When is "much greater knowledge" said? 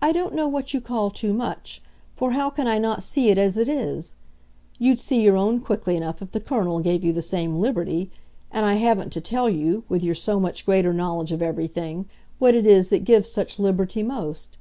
10.38-11.32